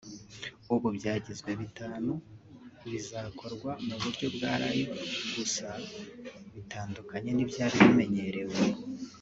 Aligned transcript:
ubu 0.73 0.87
byagizwe 0.97 1.51
bitanu 1.61 2.11
bizakorwa 2.85 3.71
mu 3.85 3.95
buryo 4.01 4.27
bwa 4.35 4.53
live 4.61 4.95
gusa 5.35 5.67
bitandukanye 6.53 7.29
n’ibyari 7.33 7.75
bimenyerewe 7.85 8.57